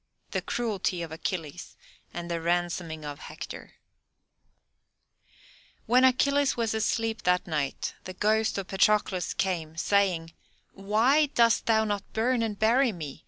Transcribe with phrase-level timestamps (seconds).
[0.31, 1.77] THE CRUELTY OF ACHILLES,
[2.11, 3.75] AND THE RANSOMING OF HECTOR
[5.85, 10.33] When Achilles was asleep that night the ghost of Patroclus came, saying,
[10.73, 13.19] "Why dost thou not burn and bury me?